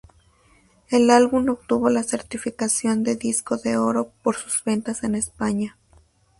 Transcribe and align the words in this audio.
El 0.89 1.11
álbum 1.11 1.47
obtuvo 1.51 1.91
la 1.91 2.01
certificación 2.01 3.03
de 3.03 3.15
Disco 3.15 3.57
de 3.57 3.77
Oro 3.77 4.11
por 4.23 4.35
sus 4.35 4.63
ventas 4.63 5.03
en 5.03 5.13
España. 5.13 5.77